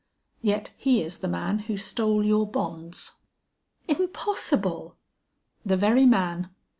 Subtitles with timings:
[0.41, 3.19] "Yet he is the man who stole your bonds."
[3.87, 4.97] "Impossible!"
[5.63, 6.49] "The very man."